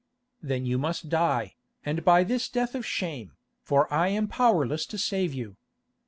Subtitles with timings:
[0.41, 1.53] "Then you must die,
[1.85, 5.57] and by this death of shame, for I am powerless to save you.